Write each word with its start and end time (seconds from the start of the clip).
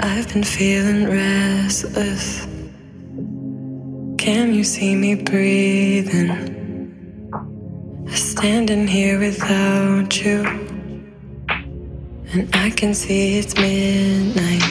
I've 0.00 0.32
been 0.32 0.44
feeling 0.44 1.10
restless. 1.10 2.46
Can 4.16 4.54
you 4.54 4.62
see 4.62 4.94
me 4.94 5.16
breathing? 5.16 6.54
Standing 8.08 8.86
here 8.86 9.18
without 9.18 10.24
you. 10.24 10.44
And 12.32 12.48
I 12.54 12.70
can 12.70 12.94
see 12.94 13.38
it's 13.38 13.56
midnight. 13.56 14.62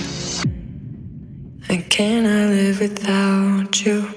And 1.69 1.89
can 1.89 2.25
I 2.25 2.45
live 2.45 2.79
without 2.79 3.85
you? 3.85 4.07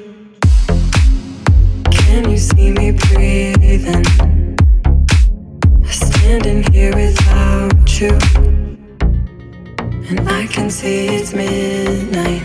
Can 1.90 2.30
you 2.30 2.38
see 2.38 2.70
me 2.70 2.92
breathing? 2.92 4.04
Standing 5.86 6.62
here 6.72 6.94
without 6.94 8.00
you. 8.00 8.59
And 10.10 10.28
I 10.28 10.44
can 10.48 10.70
see 10.70 11.06
it's 11.06 11.32
midnight. 11.32 12.42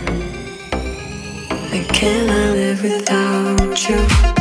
And 1.72 1.88
can 1.88 2.30
I 2.30 2.52
live 2.52 2.80
without 2.80 3.88
you? 3.88 4.35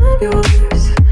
I'm 0.00 0.22
yours. 0.22 1.03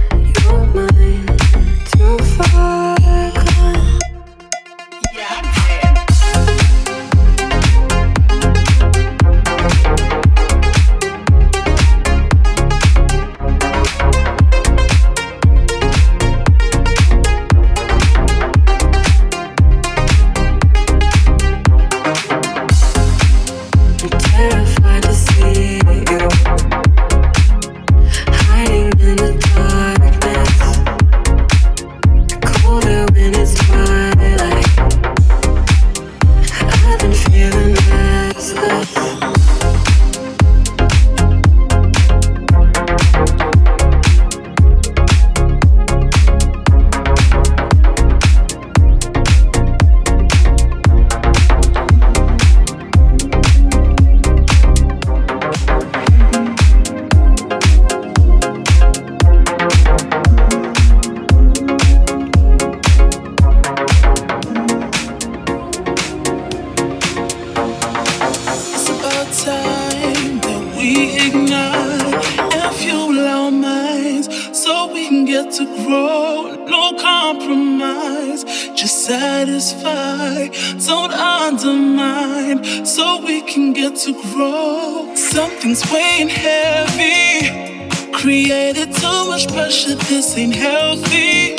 healthy. 90.62 91.56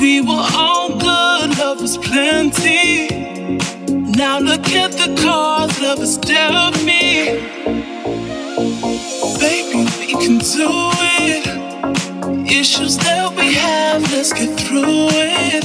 We 0.00 0.20
were 0.20 0.46
all 0.62 0.88
good, 0.98 1.58
love 1.58 1.80
was 1.80 1.96
plenty. 1.96 3.08
Now 4.22 4.38
look 4.38 4.68
at 4.82 4.92
the 4.92 5.08
cause 5.22 5.80
love 5.80 6.00
is 6.00 6.18
dealt 6.18 6.76
me. 6.84 7.06
Baby, 9.40 9.80
we 10.00 10.08
can 10.22 10.36
do 10.56 10.70
it. 11.24 11.46
Issues 12.60 12.98
that 12.98 13.34
we 13.38 13.54
have, 13.54 14.02
let's 14.12 14.32
get 14.32 14.52
through 14.60 15.08
it. 15.38 15.64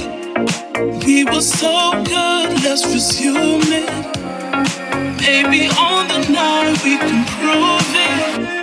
We 1.06 1.26
were 1.26 1.42
so 1.42 1.92
good, 2.14 2.48
let's 2.64 2.86
resume 2.86 3.68
it. 3.82 3.90
Maybe 5.20 5.68
on 5.90 6.08
the 6.08 6.22
night 6.32 6.82
we 6.86 6.98
can 6.98 7.26
prove 7.36 7.92
it. 8.10 8.61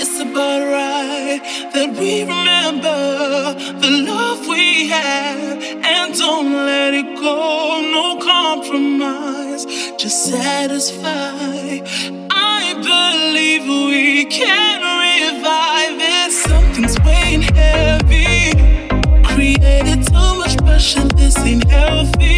It's 0.00 0.20
about 0.20 0.62
right 0.62 1.40
that 1.74 1.90
we 1.98 2.22
remember 2.22 3.54
the 3.80 3.90
love 4.06 4.46
we 4.46 4.86
had 4.86 5.60
and 5.60 6.14
don't 6.16 6.52
let 6.52 6.94
it 6.94 7.16
go. 7.16 7.80
No 7.80 8.16
compromise, 8.22 9.66
just 9.96 10.26
satisfy. 10.26 11.82
I 12.30 12.74
believe 12.90 13.62
we 13.66 14.26
can 14.26 14.78
revive 15.04 15.98
it. 16.00 16.30
Something's 16.46 16.96
weighing 17.00 17.42
heavy. 17.42 18.52
Created 19.24 20.06
too 20.06 20.30
much 20.38 20.56
pressure, 20.58 21.08
this 21.08 21.36
ain't 21.38 21.68
healthy. 21.68 22.37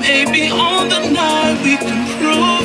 Maybe 0.00 0.50
on 0.50 0.88
the 0.90 1.00
night 1.08 1.56
we 1.64 1.76
can 1.78 2.00
prove 2.18 2.61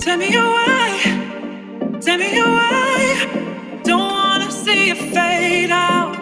Tell 0.00 0.16
me 0.16 0.32
your 0.32 0.46
why. 0.46 2.00
Tell 2.00 2.18
me 2.18 2.34
your. 2.34 3.82
Don't 3.84 4.00
wanna 4.00 4.50
see 4.50 4.90
fade 4.94 5.70
out. 5.70 6.20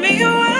Me 0.00 0.18
me 0.18 0.18
why. 0.30 0.51